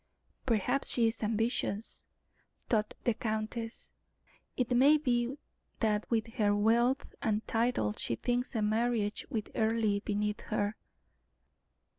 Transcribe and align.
"Perhaps 0.47 0.87
she 0.89 1.09
is 1.09 1.21
ambitious," 1.21 2.05
thought 2.69 2.95
the 3.03 3.13
countess; 3.13 3.91
"it 4.57 4.71
may 4.71 4.97
be 4.97 5.37
that 5.79 6.09
with 6.09 6.25
her 6.37 6.55
wealth 6.55 7.13
and 7.21 7.45
title 7.47 7.93
she 7.95 8.15
thinks 8.15 8.55
a 8.55 8.63
marriage 8.63 9.27
with 9.29 9.51
Earle 9.53 9.99
beneath 9.99 10.39
her." 10.47 10.75